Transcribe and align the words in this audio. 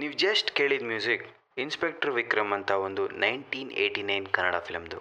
ನೀವು 0.00 0.12
ಜಸ್ಟ್ 0.22 0.50
ಕೇಳಿದ 0.58 0.84
music 0.90 1.24
inspector 1.62 2.10
Vikram 2.18 2.52
ಅಂತ 2.56 2.70
ಒಂದು 2.86 3.04
ನೈನ್ಟೀನ್ 3.22 3.70
ಏಯ್ಟಿ 3.84 4.02
ನೈನ್ 4.10 4.26
ಕನ್ನಡ 4.36 4.56
ಫಿಲಮ್ದು. 4.66 4.98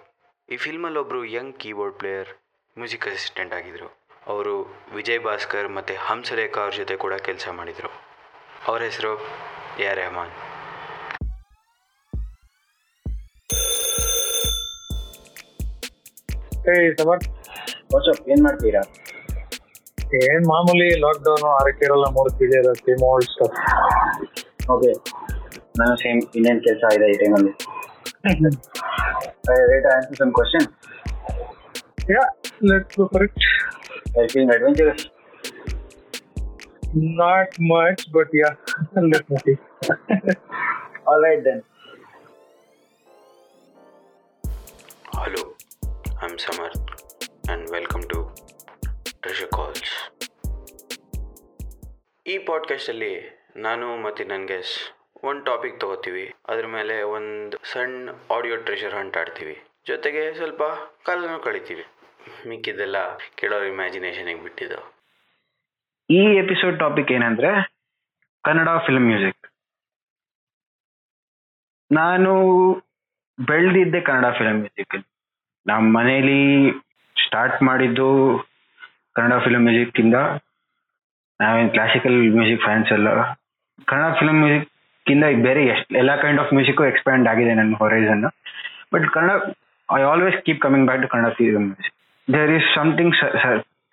ಈ 0.49 0.57
ಫಿಲ್ಮಲ್ಲಿ 0.63 0.99
ಒಬ್ಬರು 1.01 1.19
young 1.33 1.53
keyboard 1.63 1.97
player 2.01 2.29
music 2.77 3.05
assistant 3.11 3.53
ಆಗಿದ್ದರು 3.57 3.89
ಅವರು 4.27 4.53
ವಿಜಯ್ 4.95 5.21
ಭಾಸ್ಕರ್ 5.27 5.67
ಮತ್ತು 5.77 5.95
ಹಂಸರೇಖಾ 6.07 6.61
ಅವ್ರ 6.61 6.73
ಜೊತೆ 6.81 6.95
ಕೂಡ 7.03 7.13
ಕೆಲಸ 7.27 7.47
ಮಾಡಿದರು. 7.59 7.91
ಅವ್ರ 8.69 8.79
ಹೆಸರು 8.89 9.13
ಎ 9.83 9.87
ಆರ್ 9.91 9.99
ರೆಹಮಾನ್. 10.01 10.33
ಏನ್ 18.33 18.41
ಮಾಡ್ತೀರಾ? 18.47 18.81
ಏನ್ 20.31 20.45
ಮಾಮೂಲಿ 20.53 20.89
ಲಾಕ್ಡೌನ್ 21.05 21.45
ಆರಕ್ಕಿರಲ್ಲ 21.59 22.05
ಮೂರು 22.17 22.31
ತಿಳಿಯಲ್ಲ 22.39 22.71
ಸೇಮ್ 22.85 23.03
ಓಲ್ಡ್ 23.11 23.29
ಸ್ಟಫ್ 23.33 23.57
ಓಕೆ 24.73 24.91
ನಾನು 25.79 25.95
ಸೇಮ್ 25.95 26.19
ಇನ್ನೇನು 26.35 26.61
ಕೆಲಸ 26.61 26.93
ಇದೆ 26.95 27.07
ಈ 27.09 27.17
ಟೈಮಲ್ಲಿ 27.17 27.53
rate 29.71 29.87
answer 29.87 30.17
some 30.17 30.31
question 30.33 30.67
yeah 32.11 32.23
let's 32.71 32.95
go 32.99 33.05
for 33.05 33.23
it 33.23 33.37
I 34.19 34.27
feel 34.27 34.51
adventurous 34.51 35.05
not 37.21 37.55
much 37.71 38.03
but 38.11 38.35
yeah 38.35 38.49
let 39.05 39.29
me 39.31 39.39
see 39.45 39.55
all 41.07 41.23
right 41.25 41.43
then 41.45 41.63
hello 45.17 45.43
I 46.17 46.25
am 46.27 46.37
Samar 46.47 46.75
and 46.75 47.65
welcome 47.71 48.05
to 48.13 48.21
treasure 49.21 49.51
calls 49.51 49.95
ಈ 52.25 52.37
ಪಾಡ್ಕಾಸ್ಟಲ್ಲಿ 52.47 53.13
ನಾನು 53.65 53.85
ಮತ್ತು 53.97 54.23
ನನ್ನ 54.29 54.45
guess 54.45 54.73
ಒಂದು 55.23 55.41
topic 55.45 55.79
ತೊಗೋತೀವಿ. 55.79 56.25
ಅದ್ರ 56.49 56.65
ಮೇಲೆ 56.67 56.95
ಒಂದು 57.17 57.57
ಸಣ್ಣ 57.71 58.09
ಆಡಿಯೋ 58.35 58.55
ಟ್ರೆಷರ್ 58.55 58.93
ಹಂಟ್ 58.93 59.17
ಆಡ್ತೀವಿ. 59.17 59.55
ಜೊತೆಗೆ 59.87 60.33
ಸ್ವಲ್ಪ 60.33 60.63
ಕಾಲನೂ 61.05 61.39
ಕಳಿತೀವಿ. 61.39 61.85
ಮಿಕ್ಕಿದ್ದೆಲ್ಲ 62.49 62.97
ಕೇಳೋರ 63.39 63.63
ಇಮ್ಯಾಜಿನೇಷನಿಗೆ 63.73 64.43
ಬಿಟ್ಟಿದ್ದು. 64.43 64.79
ಈ 66.09 66.21
ಎಪಿಸೋಡ್ 66.43 66.79
ಟಾಪಿಕ್ 66.79 67.11
ಏನಂದ್ರೆ 67.11 67.51
ಕನ್ನಡ 68.43 68.69
ಫಿಲ್ಮ್ 68.87 69.07
ಮ್ಯೂಸಿಕ್ 69.11 69.41
ನಾನು 71.91 72.31
ಬೆಳೆದಿದ್ದೆ 73.39 74.01
ಕನ್ನಡ 74.01 74.29
ಫಿಲ್ಮ್ 74.37 74.59
ಮ್ಯೂಸಿಕ್ 74.59 74.95
ನಮ್ಮ 75.65 75.83
ಮನೇಲಿ 75.97 76.39
ಸ್ಟಾರ್ಟ್ 77.15 77.63
ಮಾಡಿದ್ದು 77.63 78.09
ಕನ್ನಡ 79.15 79.37
ಫಿಲ್ಮ್ 79.43 79.65
ಮ್ಯೂಸಿಕ್ 79.67 79.99
ಇಂದ 79.99 80.17
ನಾವೇನು 81.39 81.69
ಕ್ಲಾಸಿಕಲ್ 81.69 82.17
ಮ್ಯೂಸಿಕ್ 82.37 82.63
ಫ್ಯಾನ್ಸ್ 82.63 82.91
ಎಲ್ಲ 82.91 83.09
ಕನ್ನಡ 83.89 84.09
ಫಿಲಂ 84.19 84.37
ಮ್ಯೂಸಿಕ್ 84.43 84.67
ಇಂದ 85.05 85.25
ಬೇರೆ 85.47 85.61
ಎಷ್ಟು, 85.73 85.91
ಎಲ್ಲ 86.01 86.11
ಕೈಂಡ್ 86.23 86.39
ಆಫ್ 86.43 86.51
ಮ್ಯೂಸಿಕ್ 86.57 86.81
ಎಕ್ಸ್ಪ್ಯಾಂಡ್ 86.91 87.27
ಆಗಿದೆ 87.31 87.51
ನನ್ನ 87.59 87.75
horizon 87.83 88.23
but 88.93 89.05
Kannada 89.15 89.31
I 89.89 90.01
always 90.11 90.37
keep 90.45 90.61
coming 90.65 90.85
back 90.89 91.01
to 91.03 91.09
Kannada 91.13 91.29
film 91.37 91.65
music 91.69 91.95
there 92.27 92.51
is 92.57 92.67
something 92.77 93.13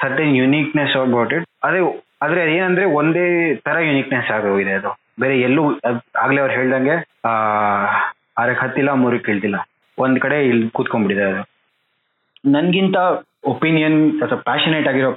certain 0.03 0.33
uniqueness 0.41 0.95
about 1.03 1.33
it 1.37 1.47
ಅದೇ, 1.67 1.81
ಆದ್ರೆ 2.25 2.41
ಏನಂದ್ರೆ 2.57 2.85
ಒಂದೇ 3.01 3.27
ತರ 3.67 3.77
ಯುನೀಕ್ನೆಸ್ 3.89 4.31
ಆಗೋಗಿದೆ 4.37 4.73
ಅದು. 4.79 4.91
ಬೇರೆ 5.23 5.35
ಎಲ್ಲೂ 5.49 5.63
ಆಗ್ಲೇ 6.23 6.41
ಅವ್ರು 6.45 6.55
ಹೇಳ್ದಂಗೆ, 6.59 6.97
ಆ 7.29 7.33
ಆರಕ್ಕೆ 8.43 8.63
ಹತ್ತಿಲ್ಲ 8.65 8.93
ಮೂರಕ್ಕೆ 9.03 9.27
ಕೇಳ್ತಿಲ್ಲ. 9.29 9.59
ಒಂದ್ 9.99 10.19
ಕಡೆ 10.25 10.39
ಇಲ್ಲಿ 10.51 10.67
ಕೂತ್ಕೊಂಡ್ಬಿಟ್ಟಿದೆ 10.77 11.27
ಅದು. 11.33 11.43
ನನ್ಗಿಂತ 12.55 12.97
ಒಪಿನಿಯನ್ 13.53 13.99
ಅಥವಾ 14.25 14.39
ಪ್ಯಾಷನೇಟ್ 14.49 14.89
ಆಗಿರೋ 14.93 15.11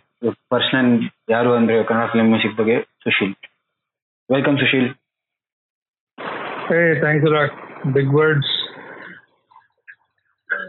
ಪರ್ಸನ್ 0.54 0.90
ಯಾರು 1.30 1.50
ಅಂದ್ರೆ 1.60 1.76
ಕನ್ನಡ 1.90 2.06
ಫಿಲ್ಮ್ 2.14 2.30
ಮ್ಯೂಸಿಕ್ 2.34 2.56
ಬಗ್ಗೆ 2.60 2.76
Sushil. 3.06 3.33
Welcome 4.30 4.58
Sushil. 4.58 4.86
Hey, 6.70 6.86
thanks 7.04 7.26
a 7.26 7.32
lot. 7.33 7.52
Big 7.93 8.10
words. 8.11 8.48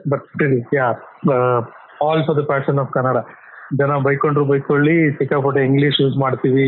But 0.04 0.20
still, 0.34 0.54
yeah, 0.72 0.92
uh, 1.28 1.60
all 2.00 2.20
for 2.26 2.34
the 2.34 2.46
passion 2.52 2.78
of 2.84 2.88
Kannada. 2.96 3.24
ಜನ 3.78 3.94
ಬೈಕೊಂಡ್ರು 4.04 4.42
ಬೈಕೊಳ್ಳಿ 4.50 4.94
ಸಿಕ್ಕಾಪಟ್ಟೆ 5.16 5.62
ಇಂಗ್ಲಿಷ್ 5.68 5.96
ಯೂಸ್ 6.02 6.14
ಮಾಡ್ತೀವಿ 6.22 6.62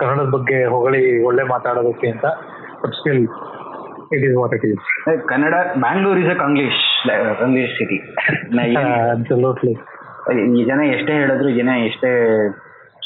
ಕನ್ನಡದ 0.00 0.30
ಬಗ್ಗೆ 0.34 0.56
ಹೊಗಳಿ 0.72 1.02
ಒಳ್ಳೆ 1.28 1.42
ಮಾತಾಡೋದಕ್ಕೆ 1.52 2.08
ಅಂತ 2.14 2.26
but 2.80 2.94
still 3.00 3.20
it 4.14 4.24
is 4.28 4.34
what 4.40 4.54
it 4.56 4.64
is 4.70 4.82
Kannada 5.30 5.54
Bangalore 5.84 6.18
is 6.22 6.30
a 6.34 6.36
Kanglish 6.42 6.80
Kanglish 7.42 7.74
city 7.80 7.98
absolutely 9.14 9.74
ಈ 10.54 10.64
ಜನ 10.70 10.80
ಎಷ್ಟೇ 10.96 11.14
ಹೇಳಿದ್ರು 11.22 11.52
ಜನ 11.60 11.70
ಎಷ್ಟೇ 11.88 12.12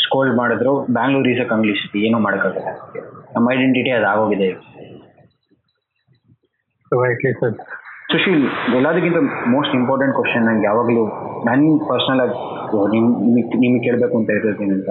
ಸ್ಕೋಲ್ಡ್ 0.09 0.35
ಮಾಡಿದ್ರು 0.41 0.73
Bangalore 0.99 1.29
is 1.33 1.43
a 1.45 1.49
Kanglish 1.55 1.81
city 1.85 2.01
ಏನೂ 2.09 2.19
ಮಾಡೋಕ್ಕಾಗಲ್ಲ. 2.27 2.71
ನಮ್ಮ 3.35 3.47
ಐಡೆಂಟಿಟಿ 3.57 3.93
ಅದು 3.99 4.09
ಆಗೋಗಿದೆ 4.13 4.49
ರೈಟ್ಲಿ 6.93 7.33
ಸರ್ 7.41 7.57
ಸುಶೀಲ್ 8.13 8.45
ಎಲ್ಲದಕ್ಕಿಂತ 8.77 9.19
ಮೋಸ್ಟ್ 9.55 9.75
ಇಂಪಾರ್ಟೆಂಟ್ 9.79 10.15
ಕ್ವಶನ್ 10.19 10.45
ನಂಗೆ 10.49 10.65
ಯಾವಾಗಲೂ 10.69 11.03
ನನ್ನ 11.49 11.73
ಪರ್ಸನಲ್ 11.91 12.21
ಆಗಿ 12.25 12.39
ನಿಮಗೆ 12.95 13.59
ನಿಮಗೆ 13.65 13.81
ಕೇಳಬೇಕು 13.87 14.15
ಅಂತ 14.21 14.31
ಹೇಳ್ತೀನಿ 14.45 14.73
ಅಂತ. 14.79 14.91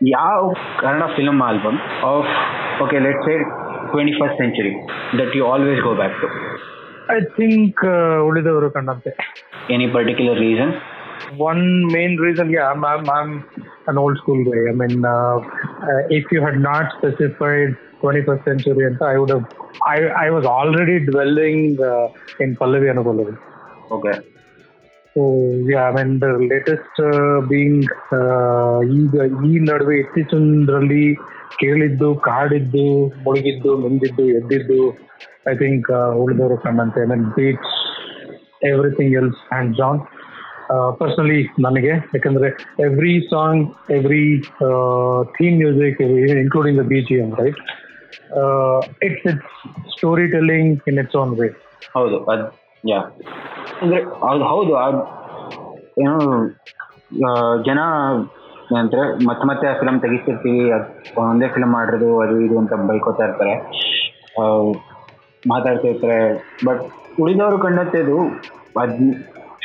ಯಾವ 0.00 0.40
Kannada 0.80 1.04
film 1.16 1.40
album 1.48 1.78
of 2.12 2.30
okay 2.84 2.96
let 3.06 3.20
say 3.26 3.34
twenty 3.92 4.14
first 4.20 4.36
century 4.42 4.72
that 5.20 5.32
you 5.38 5.44
always 5.52 5.80
go 5.88 5.92
back 6.00 6.16
to 6.22 6.28
I 7.14 7.18
think 7.38 7.82
ಉಳಿದವರು 8.28 8.68
ಕಂಡಂತೆ. 8.76 9.10
Any 9.74 9.86
particular 9.96 10.40
reason 10.46 10.72
one 11.37 11.63
main 11.87 12.17
reason, 12.17 12.49
yeah, 12.49 12.69
I'm, 12.69 12.83
I'm, 12.85 13.09
I'm 13.09 13.31
an 13.87 13.97
old 13.97 14.17
school 14.17 14.43
guy. 14.45 14.61
I 14.69 14.73
mean, 14.73 15.05
uh, 15.05 15.37
uh, 15.83 16.01
if 16.09 16.25
you 16.31 16.41
had 16.41 16.59
not 16.59 16.91
specified 16.97 17.77
21st 18.01 18.43
century, 18.45 18.85
and 18.85 19.01
I 19.01 19.17
would 19.17 19.29
have, 19.29 19.45
I, 19.85 19.97
I 20.25 20.29
was 20.29 20.45
already 20.47 21.05
dwelling 21.05 21.77
uh, 21.81 22.07
in 22.39 22.55
Pallavi 22.55 22.89
and 22.91 23.01
Pallavi. 23.09 23.35
Okay 23.95 24.13
So, 25.15 25.21
yeah, 25.69 25.85
I 25.89 25.93
mean, 25.95 26.09
the 26.19 26.33
latest 26.51 26.95
uh, 27.01 27.37
being 27.51 27.77
uh, 28.17 28.75
ಈಗ 28.99 29.15
ಈ 29.47 29.53
ನಡುವೆ 29.69 29.95
ಇತ್ತೀಚಿನದ್ರಲ್ಲಿ 30.01 31.05
ಕೇಳಿದ್ದು 31.61 32.09
ಕಾಡಿದ್ದು 32.27 32.85
ಮುಳುಗಿದ್ದು 33.25 33.71
ಮಿಂದಿದ್ದು 33.77 34.25
ಎದ್ದಿದ್ದು 34.39 34.81
I 35.51 35.55
think 35.61 35.89
ಉಳಿದವರು 36.23 36.57
ಕಂಡಂತೆ 36.65 37.01
I 37.05 37.07
mean 37.11 37.25
beats 37.37 37.75
everything 38.71 39.13
else 39.21 39.41
hands 39.51 39.73
down 39.81 39.99
personally 40.98 41.40
ನನಗೆ, 41.58 41.92
ಯಾಕಂದ್ರೆ 42.14 42.48
every 42.84 43.14
song 43.32 43.64
every 43.92 44.24
theme 45.36 45.56
music 45.56 46.00
including 46.42 46.78
the 46.80 46.86
B 46.92 47.00
G 47.00 47.16
M 47.24 47.30
right 47.40 47.60
it's 49.06 49.26
it's 49.32 49.50
story 49.96 50.26
telling 50.26 50.88
in 50.88 50.98
its 50.98 51.16
own 51.16 51.34
way 51.40 51.48
ಹೌದು 51.96 52.18
ಯಾ 52.84 53.00
ಅಂದ್ರೆ 53.82 54.00
ಅದು 54.30 54.44
ಹೌದು 54.52 54.72
ಏನೋ 56.04 56.16
ಜನ 57.68 57.80
ಏನಂತಾರೆ 58.70 59.06
ಮತ್ತೆ 59.28 59.44
ಮತ್ತೆ 59.46 59.66
ಆ 59.70 59.74
ಫಿಲಮ್ 59.80 59.98
ತೆಗಿತಿರ್ತೀವಿ 60.00 60.62
ಅದು 60.70 60.86
ಒಂದೇ 61.22 61.48
ಫಿಲಮ್ 61.48 61.72
ಮಾಡಿರೋದು, 61.72 62.20
ಅದು 62.20 62.34
ಇದು 62.40 62.56
ಅಂತ 62.58 62.74
ಬೈಕೋತಾ 62.90 63.24
ಇರ್ತಾರೆ. 63.24 63.54
ಮಾತಾಡ್ತಾ 65.42 65.88
ಇರ್ತಾರೆ 65.88 66.18
ಬಟ್ 66.66 66.82
ಉಳಿದವರು 67.22 67.58
ಕಂಡಂತೆದು 67.58 68.16
ಅದ್ 68.82 68.94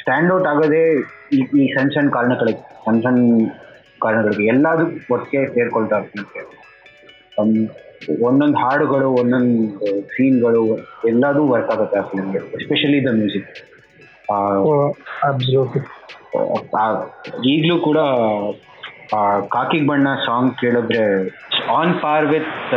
ಸ್ಟ್ಯಾಂಡ್ 0.10 0.32
ಔಟ್ 0.34 0.48
ಆಗೋದೇ 0.48 0.84
ಈ 1.32 1.40
ಈ 1.56 1.64
ಸಣ್ಣ 1.74 1.90
ಸಣ್ಣ 1.94 2.10
ಕಾರಣಗಳಿಗೆ 2.10 2.62
ಸಣ್ಣ 2.86 3.00
ಸಣ್ಣ 3.02 3.18
ಕಾರಣಗಳಿಗೆ 4.02 4.46
ಎಲ್ಲದೂ 4.46 4.86
ಒಟ್ಟಿಗೆ 5.14 5.42
ಸೇರ್ಕೊಳ್ತಾ 5.48 5.98
ಇರ್ತಂತೆ 5.98 6.40
ಒಂದೊಂದು 8.24 8.58
ಹಾಡುಗಳು 8.58 9.08
ಒಂದೊಂದು 9.14 9.90
ಸೀನ್ಗಳು 10.10 10.62
ಎಲ್ಲದೂ 11.08 11.42
ವರ್ಕ್ 11.48 11.70
ಆಗುತ್ತೆ 11.72 11.98
ಆ 12.00 12.04
ಫಿಲ್ಮ್ಗೆ 12.04 12.40
ಎಸ್ಪೆಷಲಿ 12.58 13.02
ದ 13.06 13.12
ಮ್ಯೂಸಿಕ್ 13.18 13.52
ಈಗಲೂ 17.50 17.76
ಕೂಡ 17.80 18.00
ಕಾಕಿಗ್ 19.54 19.86
ಬಣ್ಣ 19.88 20.08
ಸಾಂಗ್ 20.26 20.54
ಕೇಳಿದ್ರೆ 20.60 21.04
ಆನ್ 21.72 21.94
ಪಾರ್ 22.02 22.28
ವಿತ್ 22.28 22.74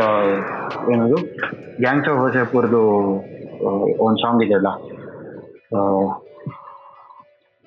ಏನದು 0.93 1.21
ಗ್ಯಾಂಗ್ಸ್ 1.81 2.11
ಆಫ್ 2.11 2.19
ಹೊಸಪುರ್ದು 2.19 2.83
ಒಂದು 4.01 4.19
ಸಾಂಗ್ 4.23 4.45
ಇದೆಯಲ್ಲ 4.47 4.71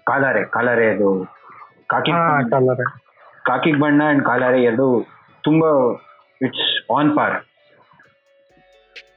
ಕಾಲಾರೆ 0.07 0.43
ಕಾಲಾರೆ 0.45 0.85
ಅದು. 0.89 1.09
ಕಾಕಿ 1.87 2.11
ಕಾಕಿ 3.45 3.71
ಬಣ್ಣ 3.73 4.01
ಅಂಡ್ 4.03 4.23
ಕಾಲಾರೆ 4.25 4.63
ಎರಡು 4.63 4.87
ತುಂಬಾ 5.43 5.71
it's 6.41 6.69
on 6.93 7.11
par 7.17 7.37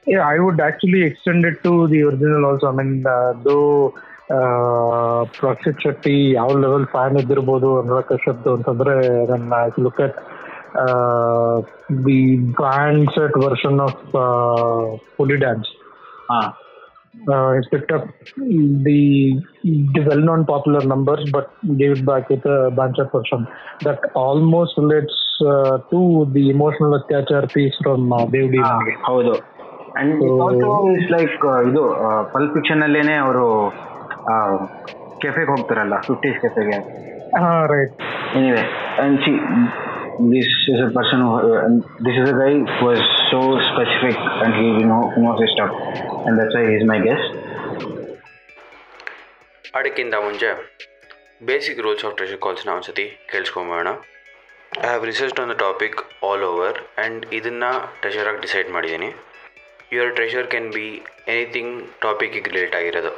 Yeah, 0.07 0.21
I 0.25 0.39
would 0.39 0.59
actually 0.59 1.01
extend 1.03 1.45
it 1.45 1.57
to 1.63 1.71
the 1.87 2.01
original 2.01 2.45
also. 2.45 2.67
I 2.67 2.71
mean, 2.71 3.05
uh, 3.05 3.33
though 3.45 3.93
uh, 4.29 5.19
Shetty 5.83 6.15
ಯಾವ 6.33 6.55
ಲೆವೆಲ್ 6.57 6.85
ಫ್ಯಾನ್ 6.85 7.17
ಇದ್ದಿರ್ಬೋದು 7.17 7.69
ಅನುರಾಗ್ 7.81 8.07
ಕಶ್ಯಪ್ 8.07 8.47
ಅಂತಂದ್ರೆ 8.47 8.95
ನನ್ನ 9.27 9.53
look 9.79 10.01
at 10.01 10.17
the 12.07 12.19
band 12.59 13.05
set 13.11 13.37
version 13.45 13.79
of 13.79 14.01
ಹುಲಿ 15.17 15.37
dance 15.37 15.69
uh, 17.27 17.61
picked 17.67 17.91
up 17.91 18.07
the 18.83 18.99
the 19.95 20.01
well-known 20.01 20.45
popular 20.45 20.81
numbers, 20.81 21.23
but 21.31 21.47
gave 21.77 21.91
it 21.91 22.05
back 22.05 22.29
with 22.29 22.45
a 22.47 22.71
bunch 22.71 22.97
of 22.99 23.11
version 23.11 23.47
that 23.81 23.99
almost 24.15 24.77
relates 24.77 25.17
uh, 25.45 25.77
to 25.77 25.83
to 25.91 26.01
the 26.33 26.43
emotional 26.49 26.93
Atyachar 26.93 27.43
from 27.45 27.71
from 27.83 28.05
Dev D 28.31 28.61
How 28.63 28.77
ಹೌದು 29.09 29.35
and 29.99 30.15
So- 30.21 30.89
it's 30.93 31.11
like 31.11 31.45
ಇದು 31.69 31.83
ಪಲ್ 32.33 32.49
fiction 32.49 32.83
ಅಲ್ಲೇನೆ 32.83 33.15
ಅವರು 33.17 33.45
ಕೆಫೆಗೆ 35.21 35.49
ಹೋಗ್ತಾರಲ್ಲ 35.51 35.95
fifties 35.99 36.37
ಕೆಫೆಗೆ 36.41 36.77
right 37.73 37.95
anyway 38.37 38.63
and 39.03 39.17
see 39.21 39.33
this 40.33 40.53
is 40.71 40.81
a 40.85 40.89
person 40.97 41.21
this 42.05 42.17
is 42.21 42.29
a 42.33 42.37
guy 42.43 42.51
was 42.85 43.03
so 43.31 43.39
specific 43.69 44.23
and 44.43 44.55
he 44.59 44.67
know 44.91 44.99
knows 45.21 45.37
his 45.43 45.51
stuff, 45.55 45.73
and 46.25 46.35
that's 46.39 46.55
why 46.57 46.63
is 46.75 46.85
my 46.91 46.99
guest. 47.07 47.27
ಅದಕ್ಕಿಂತ 49.77 50.15
ಮುಂಚೆ 50.25 50.49
basic 51.49 51.79
rules 51.85 52.03
of 52.07 52.15
treasure 52.19 52.39
ಕಾಲ್ಸ್ನ 52.45 52.69
ಒಂದ್ಸತಿ 52.77 53.05
ಕೇಳಿಸ್ಕೊಂಬೋಣ 53.31 53.89
I 54.83 54.87
have 54.87 55.03
research 55.09 55.39
on 55.41 55.51
the 55.53 55.55
topic 55.65 55.99
all 56.27 56.43
over 56.51 56.77
and 57.03 57.21
ಇದನ್ನು 57.37 57.69
ಟ್ರೆಷರಾಗಿ 58.01 58.41
decide 58.45 58.69
ಮಾಡಿದ್ದೀನಿ. 58.75 59.09
Your 59.95 60.11
treasure 60.19 60.47
can 60.53 60.69
be 60.77 60.87
anything 61.33 61.75
ಟಾಪಿಕ್ಗೆ 62.05 62.41
relate 62.49 62.75
ಆಗಿರೋದು. 62.79 63.13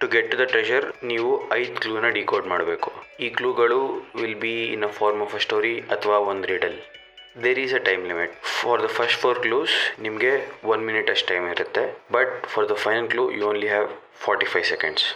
To 0.00 0.06
get 0.14 0.28
to 0.32 0.36
the 0.40 0.44
treasure 0.52 0.86
ನೀವು 1.10 1.30
ಐದು 1.58 1.76
ಕ್ಲೂನ 1.84 2.06
ಡಿಕೋಡ್ 2.16 2.46
ಮಾಡಬೇಕು. 2.52 2.90
ಈ 3.24 3.28
ಕ್ಲೂಗಳು 3.38 3.78
will 4.20 4.38
be 4.44 4.54
in 4.74 4.84
a 4.88 4.92
form 4.98 5.22
of 5.26 5.34
a 5.38 5.40
story 5.46 5.74
ಅಥವಾ 5.94 6.16
ಒಂದು 6.30 6.46
riddle 6.52 6.76
there 7.44 7.58
is 7.64 7.74
a 7.78 7.82
time 7.88 8.02
limit 8.10 8.34
for 8.58 8.82
the 8.84 8.88
first 8.98 9.18
four 9.22 9.38
clues 9.46 9.74
ನಿಮಗೆ 10.06 10.32
one 10.72 10.84
minute 10.88 11.10
ಅಷ್ಟು 11.14 11.28
ಟೈಮ್ 11.32 11.46
ಇರುತ್ತೆ. 11.54 11.84
But 12.16 12.34
for 12.52 12.66
the 12.72 12.76
final 12.84 13.08
clue 13.14 13.24
you 13.38 13.44
only 13.52 13.70
have 13.74 13.88
forty 14.26 14.48
five 14.54 14.66
seconds 14.74 15.06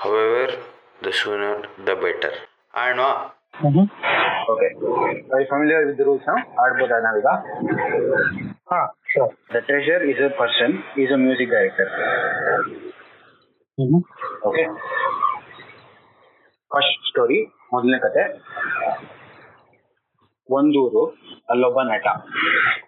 However, 0.00 0.46
the 1.04 1.10
sooner 1.20 1.54
the 1.86 1.94
better. 2.02 2.32
ಆಡ್ವಾ? 2.82 3.10
Okay 4.52 4.66
I 5.38 5.44
familiar 5.52 5.84
with 5.88 6.02
rules 6.08 6.26
ಆಡ್ಬೋದಾ 6.64 6.96
ನಾವೀಗ? 7.06 7.28
ಹಾ 8.72 8.80
the 9.54 9.62
treasure 9.68 10.02
is 10.12 10.20
a 10.26 10.30
person 10.42 10.74
is 11.04 11.12
a 11.16 11.18
music 11.24 11.50
director 11.56 11.90
okay 14.44 14.64
first 16.68 17.08
story 17.08 17.44
ಮೊದಲನೇ 17.44 17.98
ಕತೆ. 17.98 18.22
ಒಂದೂರು, 20.50 21.16
ಅಲ್ಲೊಬ್ಬ 21.50 21.82
ನಟ. 21.82 22.06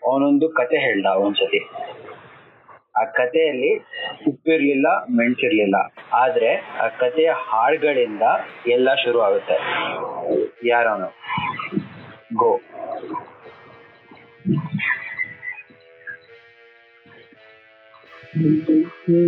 ಅವನೊಂದು 0.06 0.48
ಕತೆ 0.48 0.78
ಹೇಳ್ದ 0.78 1.06
ಒಂದ್ಸತಿ. 1.06 1.70
ಆ 3.00 3.04
ಕಥೆಯಲ್ಲಿ 3.04 3.76
ಉಪ್ಪಿರ್ಲಿಲ್ಲ, 4.28 4.86
ಮೆಣಸಿರ್ಲಿಲ್ಲ. 5.16 5.76
ಆದ್ರೆ 6.12 6.54
ಆ 6.54 6.88
ಕಥೆಯ 6.88 7.32
ಹಾಡುಗಳಿಂದ 7.32 8.22
ಎಲ್ಲ 8.66 8.94
ಶುರು 8.94 9.20
ಆಗುತ್ತೆ 9.20 9.56
ಯಾರವನು? 10.68 11.08
ಗೋ. 12.36 12.60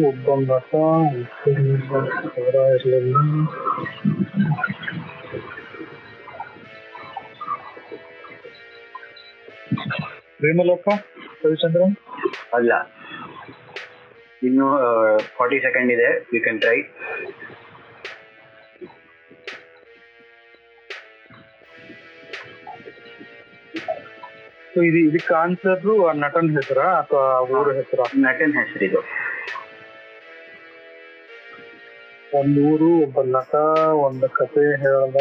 ಒಬ್ಬ 0.06 0.52
ನಟ 0.52 0.74
ಅವರ 2.38 2.54
ಇರಲಿಲ್ಲ 2.54 3.14
ಪ್ರೇಮಲೋಕ 10.38 10.88
ರವಿಚಂದ್ರನ್? 11.44 11.96
ಅಲ್ಲ. 12.54 12.72
ಇನ್ನು 14.42 14.66
ಫಾರ್ಟಿ 15.36 15.58
ಸೆಕೆಂಡ್ 15.60 15.92
ಇದೆ. 15.92 16.08
ಯು 16.34 16.42
ಕ್ಯಾನ್ 16.42 16.60
ಟ್ರೈ 16.60 16.78
ಇದು 24.88 24.98
ಇದಕ್ಕೆ 25.08 25.34
ಆನ್ಸರ್ 25.34 25.84
ನಟನ್ 26.16 26.50
ಹೆಸರ 26.56 26.80
ಅಥವಾ 27.00 27.24
ಊರ 27.50 27.72
ಹೆಸರ? 27.72 28.00
ನಟನ್ 28.18 28.54
ಹೆಸರಿದು 28.60 29.00
ಒಂದ್ 32.38 32.58
ಊರು 32.60 32.88
ಒಬ್ಬ 33.02 33.20
ನಟ 33.28 33.52
ಒಂದು 34.06 34.26
ಕತೆ 34.28 34.64
ಹೇಳ್ದ 34.82 35.20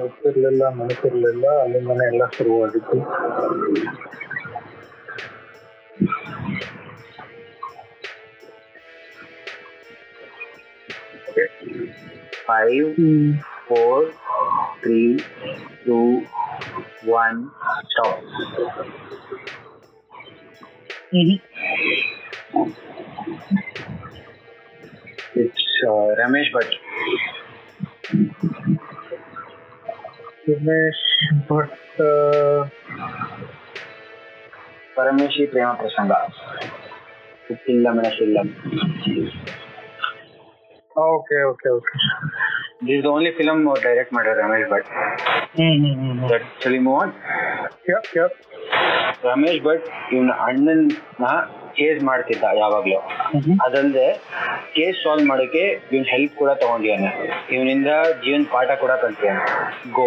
ಗೊತ್ತಿರ್ಲಿಲ್ಲ 0.00 0.62
ನೆನಪಿರ್ಲಿಲ್ಲ 0.78 1.46
ಅಲ್ಲಿಂದನೇ 1.62 2.06
ಎಲ್ಲ 2.06 2.24
ಶುರುವಾಗಿತ್ತು. 2.36 2.98
Five 12.46 12.90
four 13.68 14.06
three 14.82 15.02
two 15.86 15.98
one 17.06 17.38
stop 17.84 18.24
it's 25.36 25.68
Ramesh 26.18 26.50
Bhat 26.54 26.74
Umesh 30.48 31.04
Bhat 31.52 31.76
Parameshi 34.96 35.46
Prema 35.46 35.68
Prasanga 35.72 36.12
Uppilla 37.50 37.86
Menasilla 37.90 38.38
okay 41.06 41.38
okay 41.42 41.68
okay 41.68 41.94
this 42.88 43.06
only 43.06 43.30
film 43.30 43.60
direct 43.84 44.12
ಮಾಡ್ಯಾರ 44.12 44.36
Ramesh 44.38 44.68
Bhat. 44.70 44.88
Hmm 45.58 45.78
hmm 45.84 45.96
hmm 46.02 46.20
that 46.30 46.46
ಸಲಿ 46.64 46.78
move 46.78 46.98
on 47.02 47.12
yup 47.90 48.10
yup 48.18 48.36
Ramesh 49.26 49.60
Bhat 49.62 49.86
ಇವನ 50.12 50.34
ಅಣ್ಣನ 50.46 51.26
case 51.74 52.00
ಮಾಡ್ತಿದ್ದ 52.04 52.44
ಯಾವಾಗ್ಲೂ. 52.60 52.98
ಅದಲ್ಲದೆ 53.66 54.06
case 54.74 54.98
solve 55.04 55.26
ಮಾಡೋಕೆ 55.26 55.64
ಇವನ್ 55.90 56.08
help 56.12 56.34
ಕೂಡ 56.34 56.50
ತಗೊಂಡಿದ್ದಾನೆ 56.62 57.10
ಇವನಿಂದ 57.56 57.90
ಜೀವನ್ 58.24 58.46
ಪಾಠ 58.54 58.70
ಕೂಡ 58.80 58.92
ಕಲ್ತಿಯಾನೆ 59.04 59.44
go 59.92 60.06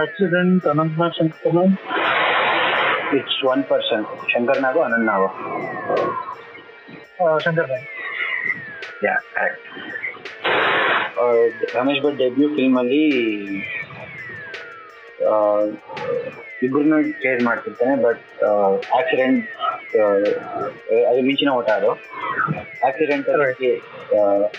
accident 0.00 0.66
Anantha 0.66 1.08
Shankar 1.16 1.58
it's 3.12 3.40
one 3.44 3.62
person 3.64 4.04
Shankar 4.32 4.60
Nagu 4.60 4.80
Anant 4.80 5.06
Nagu 5.06 5.28
Shankar 7.38 7.70
yeah 9.04 9.14
correct 9.34 9.66
Ramesh 11.76 12.02
Bhat 12.04 12.18
debut 12.18 12.48
film 12.54 12.78
ಅಲ್ಲಿ 12.78 13.02
ಇಬ್ಬರನ್ನು 16.62 16.98
ಚೇಸ್ 17.22 17.40
ಮಾಡ್ತಿರ್ತಾನೆ 17.44 17.94
ಬಟ್ 18.02 18.22
ಆಕ್ಸಿಡೆಂಟ್ 18.98 19.40
ಅದು 21.08 21.20
ಮಿಂಚಿನ 21.22 21.50
ಓಟ 21.50 21.68
ಅದು. 21.70 21.90
ಆಕ್ಸಿಡೆಂಟ್ 22.86 23.28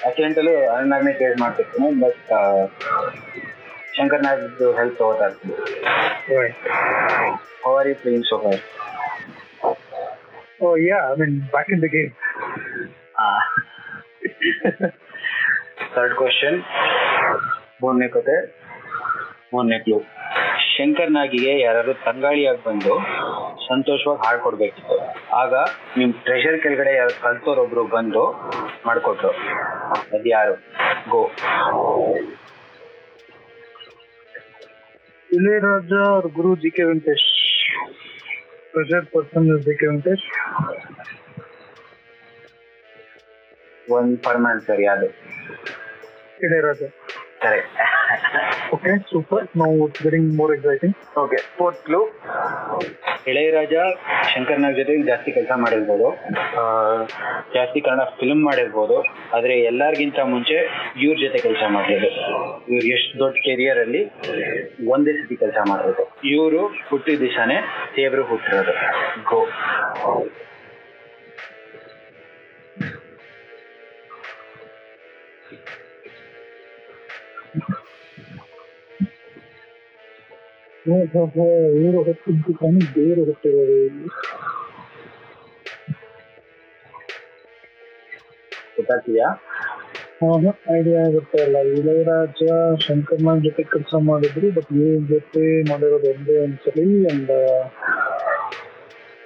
ಆಕ್ಸಿಡೆಂಟ್ 0.05 0.37
ಅಲ್ಲೂ 0.39 0.53
ಅನಂತ್ನಾಗ್ನೇ 0.71 1.13
ಚೇಸ್ 1.13 1.37
ಮಾಡ್ತಿರ್ತಾನೆ 1.41 1.87
ಬಟ್ 2.01 2.19
ಶಂಕರ್ 3.93 4.23
ನಾಗ್ದು 4.25 4.67
ಹೆಲ್ಪ್ 4.77 4.97
ತಗೋತಾ 4.99 5.25
ಇರ್ತೀನಿ 5.27 5.55
right 6.35 6.63
how 7.63 7.71
are 7.79 7.89
you 7.89 7.95
playing 8.01 8.27
so 8.29 8.37
far 8.43 8.59
oh 10.61 10.69
yeah 10.83 10.99
I 11.09 11.15
mean 11.21 11.35
back 11.53 11.71
in 11.75 11.81
the 11.83 11.89
game 11.95 12.11
third 15.95 16.15
question 16.19 16.57
ಮೂರನೇ 17.81 18.07
ಕತೆ 18.09 18.35
ಮೂರನೇ 19.53 19.79
ಕ್ಲೂ 19.85 19.97
ಶಂಕರ್ 20.69 21.11
ನಾಗಿಗೆ 21.15 21.51
ಯಾರಾದ್ರು 21.59 21.93
ತಂಗಾಳಿಯಾಗಿ 22.05 22.61
ಬಂದು 22.67 22.93
ಸಂತೋಷವಾಗಿ 23.67 24.21
ಹಾಡ್ 24.23 24.39
ಕೊಡ್ಬೇಕಿತ್ತು 24.45 24.95
ಆಗ 25.41 25.53
ನಿಮ್ 25.97 26.13
ಟ್ರೆಷರ್ 26.25 26.57
ಕೆಳಗಡೆ 26.63 26.93
ಯಾರು 26.95 27.13
ಕಲ್ತೋರೊಬ್ರು 27.21 27.83
ಬಂದು 27.93 28.23
ಮಾಡ್ಕೊಟ್ರು 28.85 29.31
ಅದ್ 35.33 35.41
ಯಾರು 35.41 35.59
ಗೋ 35.59 35.77
ಇಳೆಯರಾಜ 35.83 35.93
ಅವ್ರ 36.09 36.27
ಗುರು 36.35 36.49
G 36.55 36.69
K 36.69 36.83
Venkatesh 36.83 37.27
pressure 38.73 39.05
person 39.13 39.47
G 39.65 39.73
K 39.79 39.87
Venkatesh 39.87 40.25
ಒಂದ್ 43.87 44.13
ಫರ್ಮಾನ್ 44.25 44.61
ಸರ್ 44.61 44.81
ಯಾವ್ದು 44.81 45.09
ಇಳೆಯರಾಜ 46.43 46.83
ಕರೆಕ್ಟ್ 47.41 47.79
ಓಕೆ 48.73 48.93
ಸೂಪರ್ 49.09 49.47
ನಾವು 49.57 49.77
getting 49.97 50.29
more 50.35 50.53
exciting 50.55 50.95
okay 51.17 51.39
fourth 51.57 51.81
clue 51.85 52.01
Ilaiyaraaja 53.29 53.75
Shankar 54.31 54.61
Nag 54.63 54.75
ಜೊತೆ 54.79 54.93
ಜಾಸ್ತಿ 55.09 55.29
ಕೆಲಸ 55.37 55.51
ಮಾಡಿರ್ಬೋದು. 55.63 56.07
ಜಾಸ್ತಿ 57.55 57.79
ಕನ್ನಡ 57.85 58.05
ಫಿಲ್ಮ್ 58.19 58.41
ಮಾಡಿರ್ಬೋದು. 58.49 58.97
ಆದ್ರೆ 59.35 59.55
ಎಲ್ಲರಿಗಿಂತ 59.71 60.19
ಮುಂಚೆ 60.33 60.57
ಇವ್ರ 61.03 61.15
ಜೊತೆ 61.23 61.39
ಕೆಲಸ 61.47 61.63
ಮಾಡಿದ್ರು 61.75 62.09
ಇವ್ರು 62.73 62.87
ಎಷ್ಟು 62.97 63.13
ದೊಡ್ಡ 63.23 63.35
ಕೆರಿಯರ್ 63.47 63.81
ಅಲ್ಲಿ 63.85 64.01
ಒಂದೇ 64.95 65.13
ಸತಿ 65.19 65.37
ಕೆಲಸ 65.43 65.57
ಮಾಡಿರೋದು 65.71 66.05
ಇವರು 66.33 66.63
ಹುಟ್ಟಿದ 66.89 67.19
ದಿಶಾನೇ 67.25 67.59
ದೇವರು 67.97 68.25
ಹುಟ್ಟಿರೋದು. 68.31 68.75
ಗೋ. 69.31 69.41
ಇವರು 80.85 81.99
ಹೊತ್ತಿದ್ದು 82.03 82.53
ಕಣಿ 82.59 82.81
ದೇವರು 82.95 83.23
ಹೊತ್ತಿರೋದು 83.23 83.75
ಇಲ್ಲಿ 83.83 84.09
ಗೊತ್ತಾಗ್ತಿದ್ಯಾ 88.77 89.29
ಐಡಿಯಾ 90.73 90.99
ಆಗುತ್ತೆ 91.03 91.37
ಅಲ್ಲ. 91.43 91.57
ಇಳಯರಾಜ 91.73 92.41
ಶಂಕರ್ನಾಗ್ 92.83 93.41
ಜೊತೆ 93.43 93.63
ಕೆಲಸ 93.71 93.95
ಮಾಡಿದ್ರು 94.05 94.47
ಬಟ್ 94.51 94.69
ಇವ್ರ 94.75 94.99
ಜೊತೆ 95.09 95.41
ಮಾಡಿರೋದು 95.69 96.07
ಒಂದೇ 96.11 96.35
ಒಂದ್ಸಲಿ 96.39 96.85
and 97.11 97.31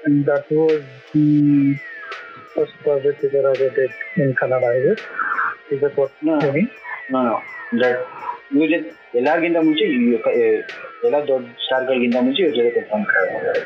and 0.03 0.21
that 0.27 0.51
was 0.53 0.81
the 1.09 1.25
first 2.53 2.77
project 2.83 3.23
Ilaiyaraaja 3.25 3.61
did 3.75 3.95
in 4.19 4.33
Kannada 4.35 4.63
ಇದೆ. 4.79 4.93
ಇದು 5.71 5.89
ಕೊಡ್ತೀನಿ 5.95 6.63
ದಟ್ 7.79 8.01
ಇವ್ರ 8.53 8.67
ಜೊತೆ 8.73 8.89
ಎಲ್ಲರಿಗಿಂತ 9.17 9.57
ಮುಂಚೆ 9.63 9.85
ಇವ್ರು 9.95 10.19
ಕ- 10.23 10.35
ಏ, 10.39 10.47
ಎಲ್ಲ 11.07 11.17
ದೊಡ್ಡ 11.27 11.47
ಸ್ಟಾರ್ಗಳಿಗಿಂತ 11.65 12.17
ಮುಂಚೆ 12.21 12.41
ಇವ್ರ 12.43 12.55
ಜೊತೆ 12.57 12.71
ಕೆಲಸ 12.77 12.91
ಮಾಡ್ತಾರೆ 12.95 13.61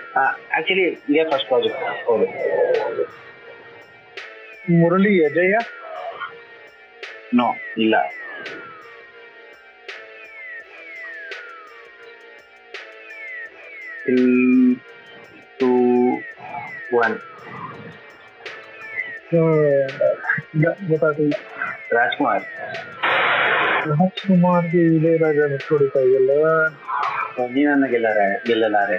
ಆಕ್ಚುಲಿ 0.57 0.86
ಇದೇ 1.10 1.24
ಫಸ್ಟ್ 1.31 1.48
ಪ್ರಾಜೆಕ್ಟ್ 1.50 1.83
ಹೌದು 2.07 2.27
ಮುರಳಿ 4.74 5.13
ಅಜಯ 5.25 5.55
ನೋ 7.36 7.48
ಇಲ್ಲ 7.77 7.95
ತ್ರೀ 14.03 14.21
ಟೂ 15.60 15.71
ಒನ್ 16.98 17.17
ಗೊತ್ತಾಗ್ತಿಲ್ಲ 20.89 21.36
ರಾಜ್ಕುಮಾರ್ 21.93 22.45
ರಾಜ್ಕುಮಾರ್ಗೆ 23.91 24.81
ಇಳಯರಾಜ 24.89 25.38
ಹೊಡಿತಾ 25.67 26.01
ಇದೆಯಲ್ಲ 26.07 26.33
ನೀನನ್ನ 27.39 27.85
ಗೆಲ್ಲಾರೆ 27.85 28.43
ಗೆಲ್ಲಲಾರೆ. 28.47 28.97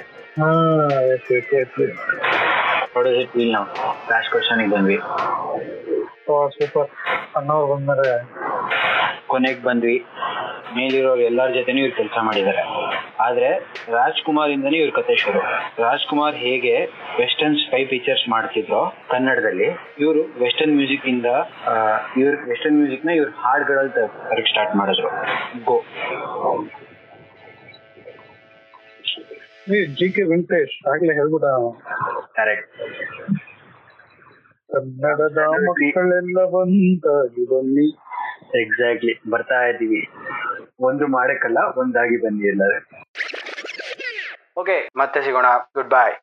ಫೀಲ್ 3.24 3.52
ನಾವು. 3.52 3.66
ಲಾಸ್ಟ್ 4.10 4.70
ಬಂದ್ವಿ. 4.70 4.96
ಸೂಪರ್ 6.50 6.90
ಅನ್ನೋರ್ 7.36 7.66
ಬಂದ್ರೆ 7.70 8.22
ಕೊನೆಗೆ 9.26 9.62
ಬಂದ್ವಿ. 9.62 10.04
ಮೇಲಿರೋ 10.76 11.16
ಎಲ್ಲರ 11.16 11.48
ಜೊತೆನೂ 11.50 11.78
ಇವ್ರು 11.78 11.96
ಕೆಲಸ 11.96 12.18
ಮಾಡಿದ್ದಾರೆ 12.22 12.62
ಆದ್ರೆ 13.20 13.48
ರಾಜ್ಕುಮಾರ್ 13.92 14.50
ಇಂದನೇ 14.50 14.78
ಇವ್ರ 14.78 15.00
ಕತೆ 15.00 15.16
ಶುರು. 15.16 15.38
ರಾಜ್ಕುಮಾರ್ 15.82 16.34
ಹೇಗೆ 16.34 16.84
ವೆಸ್ಟರ್ನ್ 17.18 17.56
ಸ್ಪೈ 17.56 17.84
ಪಿಕ್ಚರ್ಸ್ 17.84 18.28
ಮಾಡ್ತಿದ್ರು 18.28 18.94
ಕನ್ನಡದಲ್ಲಿ 19.10 19.68
ಇವರು 19.98 20.22
ವೆಸ್ಟರ್ನ್ 20.40 20.76
ಮ್ಯೂಸಿಕ್ 20.76 21.06
ಇಂದ 21.06 21.26
ಇವ್ರ 22.16 22.34
ವೆಸ್ಟರ್ನ್ 22.48 22.78
ಮ್ಯೂಸಿಕ್ನ 22.78 23.10
ಇವ್ರ 23.10 23.28
ಹಾಡ್ಗಳಲ್ಲಿ 23.36 24.48
ಸ್ಟಾರ್ಟ್ 24.48 24.76
ಮಾಡಿದ್ರು. 24.76 25.08
ಗೋ. 25.64 25.84
ಜಿ 29.71 30.07
ಕೆ 30.14 30.23
ವೆಂಕಟೇಶ್ 30.23 30.88
ಆಗ್ಲೇ 30.88 31.12
ಹೇಳ್ಬಿಡ. 31.14 31.47
ಕರೆಕ್ಟ್ 32.37 32.73
ಕನ್ನಡದ 34.73 35.38
ಮಕ್ಕಳೆಲ್ಲ 35.66 36.38
ಬಂದಾಗಿ 36.54 37.45
ಬನ್ನಿ. 37.50 37.87
ಎಕ್ಸಾಕ್ಟ್ಲಿ 38.62 39.31
ಬರ್ತಾ 39.31 39.61
ಇದ್ದೀವಿ. 39.69 40.00
ಒಂದು 40.81 41.07
ಮಾಡಕ್ಕಲ್ಲ 41.07 41.59
ಒಂದಾಗಿ 41.76 42.16
ಬನ್ನಿ 42.16 42.49
ಎಲ್ಲರೂ. 42.49 42.78
ಓಕೆ 44.61 44.88
ಮತ್ತೆ 44.97 45.23
ಸಿಗೋಣ. 45.23 45.47
ಗುಡ್ 45.75 45.90
ಬಾಯ್ 45.90 46.14